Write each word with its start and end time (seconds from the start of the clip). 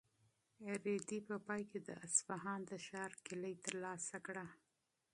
رېدي 0.85 1.19
په 1.27 1.35
پای 1.47 1.61
کې 1.69 1.79
د 1.87 1.89
اصفهان 2.05 2.59
د 2.69 2.71
ښار 2.85 3.11
کیلي 3.25 3.53
ترلاسه 3.65 4.17
کړه. 4.27 4.45